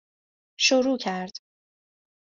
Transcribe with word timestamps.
شروع 0.59 0.97
کرد 0.97 1.31